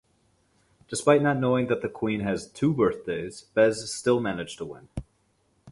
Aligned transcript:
Despite 0.87 1.21
not 1.21 1.37
knowing 1.37 1.67
that 1.67 1.83
the 1.83 1.87
Queen 1.87 2.21
has 2.21 2.49
two 2.49 2.73
birthdays, 2.73 3.43
Bez 3.53 3.93
still 3.93 4.19
managed 4.19 4.57
to 4.57 4.65
win. 4.65 4.89